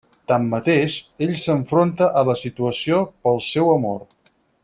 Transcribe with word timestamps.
Tanmateix, 0.29 0.95
ell 1.25 1.33
s'enfronta 1.41 2.09
a 2.21 2.25
la 2.31 2.37
situació 2.45 3.05
pel 3.27 3.39
seu 3.51 3.73
amor. 3.77 4.03